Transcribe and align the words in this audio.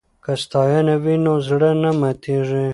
که 0.23 0.31
ستاینه 0.43 0.95
وي 1.03 1.15
نو 1.23 1.33
زړه 1.47 1.69
نه 1.81 1.91
ماتیږي. 1.99 2.65